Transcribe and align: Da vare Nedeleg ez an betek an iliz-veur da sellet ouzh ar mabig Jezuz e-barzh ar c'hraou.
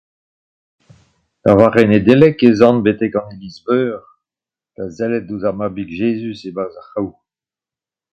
Da 1.43 1.53
vare 1.57 1.83
Nedeleg 1.91 2.37
ez 2.49 2.59
an 2.67 2.77
betek 2.83 3.13
an 3.19 3.29
iliz-veur 3.33 3.95
da 4.75 4.83
sellet 4.95 5.27
ouzh 5.33 5.47
ar 5.49 5.55
mabig 5.59 5.89
Jezuz 5.99 6.41
e-barzh 6.49 6.77
ar 6.79 6.85
c'hraou. 6.87 7.09